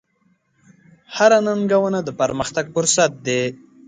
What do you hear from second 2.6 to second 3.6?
فرصت دی.